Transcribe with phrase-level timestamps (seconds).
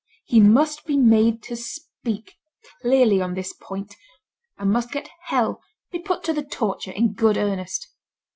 [0.25, 2.33] He must he made to speak
[2.81, 3.95] clearly on this point,
[4.57, 7.87] and must get hell (be put to the torture) in good earnest.